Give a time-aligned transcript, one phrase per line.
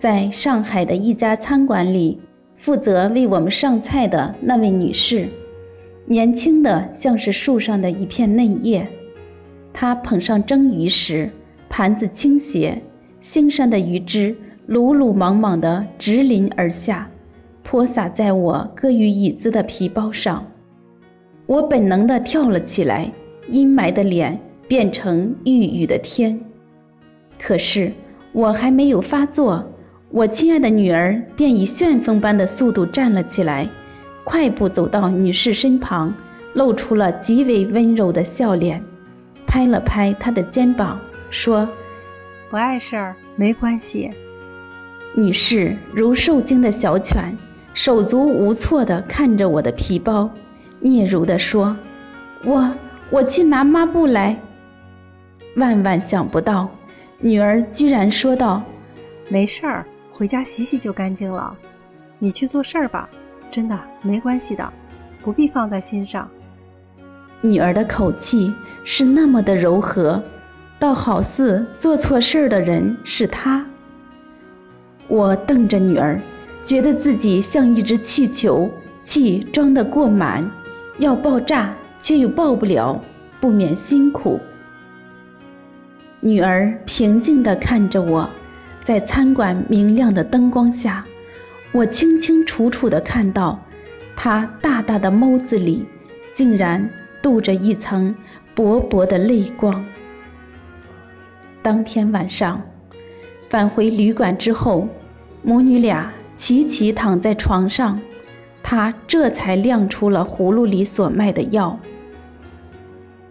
[0.00, 2.22] 在上海的一家餐馆里，
[2.56, 5.28] 负责为我们上菜的那位女士，
[6.06, 8.88] 年轻的像是树上的一片嫩叶。
[9.74, 11.32] 她捧上蒸鱼时，
[11.68, 12.80] 盘子倾斜，
[13.20, 17.10] 腥膻的鱼汁鲁鲁莽莽地直淋而下，
[17.62, 20.46] 泼洒在我搁于椅子的皮包上。
[21.44, 23.12] 我本能地跳了起来，
[23.50, 26.40] 阴霾的脸变成欲雨的天。
[27.38, 27.92] 可是
[28.32, 29.66] 我还没有发作，
[30.12, 33.68] 我亲爱的女儿便以旋风般的速度站了起来，
[34.24, 36.14] 快步走到女士身旁，
[36.52, 38.82] 露出了极为温柔的笑脸，
[39.46, 41.68] 拍了拍她的肩膀，说
[42.50, 44.10] ：“不碍事儿，没关系。”
[45.14, 47.38] 女士如受惊的小犬，
[47.72, 50.30] 手足无措地看着我的皮包，
[50.80, 51.76] 嗫嚅地说
[52.44, 52.74] ：“我
[53.10, 54.40] 我去拿抹布来。”
[55.54, 56.70] 万万想不到。
[57.20, 58.64] 女儿居然说道
[59.30, 59.86] ：“没事儿，
[60.20, 61.56] 回家洗洗就干净了。
[62.18, 63.08] 你去做事儿吧，
[63.50, 64.70] 真的没关系的，
[65.22, 66.30] 不必放在心上。”
[67.40, 68.52] 女儿的口气
[68.84, 70.22] 是那么的柔和，
[70.78, 73.64] 倒好似做错事儿的人是她。
[75.08, 76.20] 我瞪着女儿，
[76.62, 78.70] 觉得自己像一只气球，
[79.02, 80.50] 气装得过满，
[80.98, 83.00] 要爆炸却又爆不了，
[83.40, 84.38] 不免辛苦。
[86.20, 88.28] 女儿平静地看着我，
[88.82, 91.06] 在餐馆明亮的灯光下，
[91.72, 93.60] 我清清楚楚地看到
[94.16, 95.86] 他大大的眸子里
[96.32, 96.90] 竟然
[97.22, 98.14] 镀着一层
[98.54, 99.86] 薄薄的泪光。
[101.62, 102.62] 当天晚上
[103.48, 104.88] 返回旅馆之后，
[105.42, 108.00] 母女俩齐齐躺在床上，
[108.62, 111.78] 他这才亮出了葫芦里所卖的药。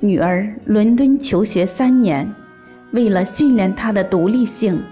[0.00, 2.34] 女儿伦敦求学三年。
[2.90, 4.82] 为了训练他的独立性，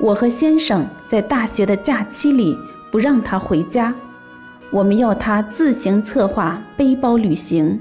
[0.00, 2.58] 我和先生在大学的假期里
[2.90, 3.94] 不让他回家，
[4.70, 7.80] 我们要他自行策划背包旅行，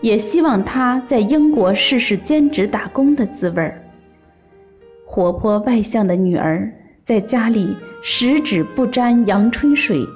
[0.00, 3.82] 也希望他在英国试试兼职打工的滋味儿。
[5.04, 6.72] 活泼外向的女儿
[7.04, 10.06] 在家里十指不沾阳春水，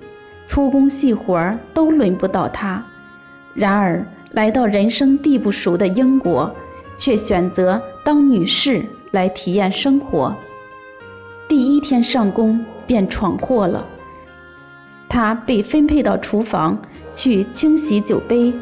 [0.44, 2.84] 粗工细活都轮不到她。
[3.54, 6.54] 然而来到人生地不熟的英国。
[6.96, 10.36] 却选择当女士来体验生活。
[11.48, 13.86] 第一天上工便闯祸了，
[15.08, 16.82] 他被分配到厨房
[17.12, 18.52] 去清洗酒杯。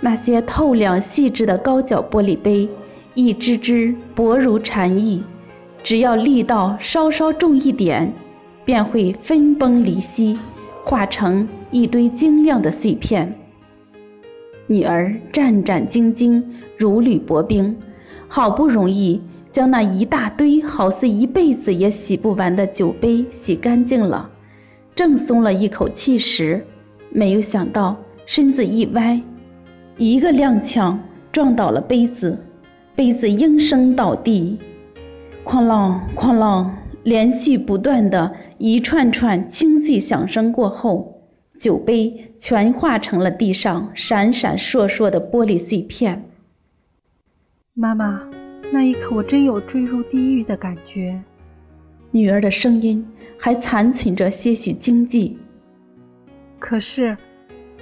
[0.00, 2.68] 那些透亮细致的高脚玻璃杯，
[3.14, 5.22] 一只只薄如蝉翼，
[5.82, 8.12] 只要力道稍稍重一点，
[8.64, 10.38] 便会分崩离析，
[10.84, 13.38] 化成一堆晶亮的碎片。
[14.66, 16.42] 女儿战战兢兢。
[16.78, 17.78] 如履薄冰，
[18.28, 19.22] 好不容易
[19.56, 24.28] 将那一大堆好似一辈子也洗不完的酒杯洗干净了，
[24.94, 26.66] 正松了一口气时，
[27.08, 27.96] 没有想到
[28.26, 29.22] 身子一歪，
[29.96, 30.98] 一个踉跄
[31.32, 32.36] 撞倒了杯子，
[32.94, 34.58] 杯子应声倒地，
[35.46, 36.72] 哐啷哐啷，
[37.02, 41.22] 连续不断的一串串清脆响声过后，
[41.58, 46.28] 酒杯全化成了地上闪闪烁烁的玻璃碎片。
[47.72, 48.28] 妈妈，
[48.72, 51.22] 那一刻我真有坠入地狱的感觉。
[52.10, 53.06] 女儿的声音
[53.38, 55.36] 还残存着些许惊悸。
[56.58, 57.16] 可是，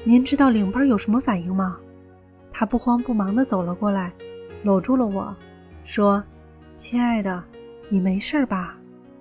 [0.05, 1.79] 您知道领班有什么反应吗？
[2.53, 4.13] 他不慌不忙地走了过来，
[4.63, 5.35] 搂住了我，
[5.85, 6.23] 说
[6.77, 7.43] ：“亲爱的，
[7.89, 8.79] 你没事吧？”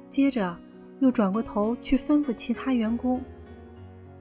[0.10, 0.56] 接着
[1.00, 3.22] 又转过头去吩咐其他员工：“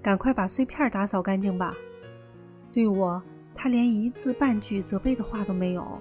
[0.01, 1.75] 赶快把碎片打扫干净吧。”
[2.73, 3.23] 对我，
[3.55, 6.01] 他连一字半句责备的话都没有。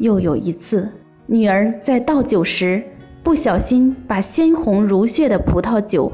[0.00, 0.88] 又有一次，
[1.26, 2.82] 女儿在倒酒时
[3.22, 6.12] 不小心把鲜红如血的葡萄酒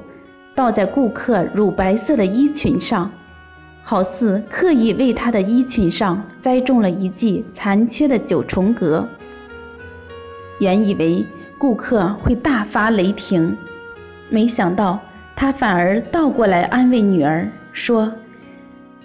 [0.57, 3.13] 倒在顾客乳白色的衣裙上，
[3.85, 9.09] 好似刻意为她的衣裙上栽种了一记残缺的九重阁。
[10.59, 11.25] 原以为
[11.57, 13.57] 顾客会大发雷霆，
[14.29, 14.99] 没想到
[15.37, 18.15] 他反而倒过来安慰女儿说：“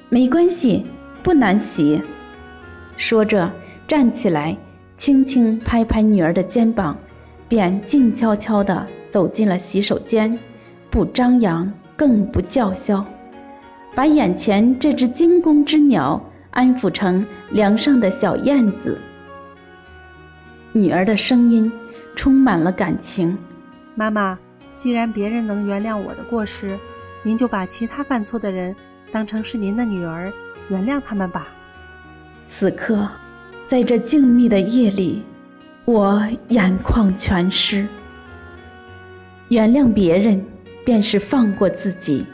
[0.09, 0.87] 没关系，
[1.21, 2.01] 不难洗。”
[2.97, 3.51] 说着
[3.87, 4.57] 站起来。
[5.01, 6.95] 轻轻拍拍女儿的肩膀，
[7.49, 10.37] 便静悄悄地走进了洗手间，
[10.91, 13.03] 不张扬，更不叫嚣，
[13.95, 18.99] 把眼前这只惊弓之鸟安抚成梁上的小燕子。
[20.71, 21.71] 女儿的声音
[22.15, 23.39] 充满了感情
[23.97, 24.37] ：“妈妈，
[24.75, 26.77] 既然别人能原谅我的过失，
[27.23, 28.75] 您就把其他犯错的人
[29.11, 30.31] 当成是您的女儿，
[30.69, 31.47] 原谅他们吧。”
[32.45, 33.09] 此刻。
[33.71, 35.21] 在这静谧的夜里，
[35.85, 37.87] 我眼眶全湿。
[39.47, 40.45] 原谅别人，
[40.83, 42.25] 便是放过自己。